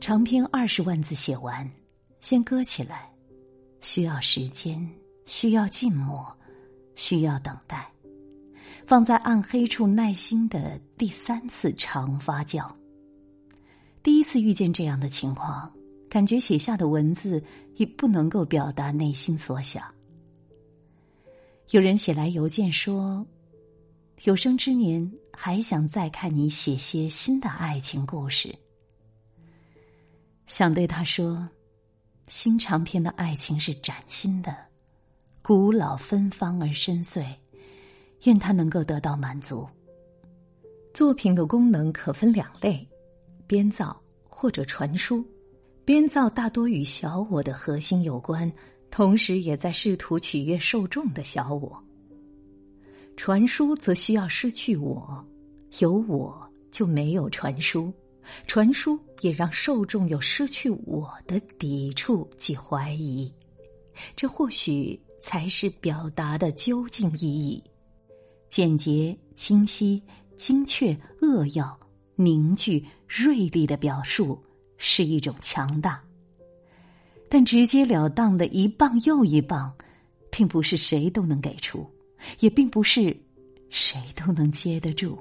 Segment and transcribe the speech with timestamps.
[0.00, 1.68] 长篇二十万字写完，
[2.20, 3.12] 先搁起来，
[3.80, 4.88] 需要时间，
[5.24, 6.32] 需要静默，
[6.94, 7.90] 需要等待，
[8.86, 12.72] 放在暗黑处耐心的第三次长发酵。
[14.00, 15.72] 第一次遇见这样的情况，
[16.08, 17.42] 感觉写下的文字
[17.74, 19.82] 已不能够表达内心所想。
[21.72, 23.26] 有人写来邮件说
[24.24, 28.54] ：“有生之年还想再看你写些新的爱情故事。”
[30.46, 31.48] 想对他说
[32.28, 34.54] ：“新长篇的爱情是崭新的，
[35.42, 37.24] 古老芬芳而深邃，
[38.24, 39.66] 愿他能够得到满足。”
[40.92, 42.86] 作品的功能可分两类。
[43.46, 45.24] 编造或者传输，
[45.84, 48.52] 编造大多与小我的核心有关，
[48.92, 51.82] 同时也在试图取悦受众的小我。
[53.22, 55.22] 传输则需要失去我，
[55.80, 57.92] 有我就没有传输，
[58.46, 63.30] 传输也让受众有失去我的抵触及怀疑，
[64.16, 67.62] 这或许才是表达的究竟意义：
[68.48, 70.02] 简洁、清晰、
[70.34, 71.78] 精确、扼要。
[72.16, 74.42] 凝聚锐利的表述
[74.78, 76.02] 是一种强大，
[77.28, 79.70] 但直截了当的一棒又一棒，
[80.30, 81.86] 并不是谁都能给出，
[82.40, 83.16] 也并不是
[83.68, 85.18] 谁都能接得住。